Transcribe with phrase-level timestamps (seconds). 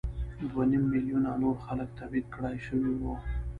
[0.49, 3.13] دوه نیم میلیونه نور خلک تبعید کړای شوي وو.